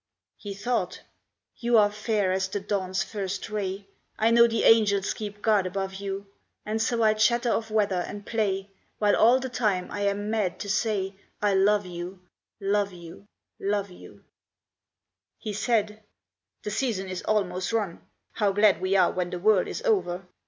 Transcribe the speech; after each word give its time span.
He 0.37 0.55
thought 0.55 1.03
"You 1.57 1.77
are 1.77 1.91
fair 1.91 2.31
as 2.31 2.47
the 2.47 2.59
dawn's 2.59 3.03
first 3.03 3.51
ray; 3.51 3.85
I 4.17 4.31
know 4.31 4.47
the 4.47 4.63
angels 4.63 5.13
keep 5.13 5.43
guard 5.43 5.67
above 5.67 5.93
you. 5.93 6.25
And 6.65 6.81
so 6.81 7.03
I 7.03 7.13
chatter 7.13 7.51
of 7.51 7.69
weather, 7.69 8.03
and 8.07 8.25
play, 8.25 8.71
While 8.97 9.15
all 9.15 9.39
the 9.39 9.47
time 9.47 9.91
I 9.91 9.99
am 10.05 10.31
mad 10.31 10.59
to 10.61 10.69
say, 10.71 11.13
I 11.39 11.53
love 11.53 11.85
you, 11.85 12.19
love 12.59 12.91
you, 12.91 13.27
love 13.59 13.91
you." 13.91 14.23
He 15.37 15.53
said 15.53 16.01
"The 16.63 16.71
season 16.71 17.07
is 17.07 17.21
almost 17.21 17.71
run; 17.71 18.01
How 18.31 18.51
glad 18.53 18.81
we 18.81 18.95
are, 18.97 19.11
when 19.11 19.29
the 19.29 19.37
whirl 19.37 19.67
is 19.67 19.83
over! 19.83 20.25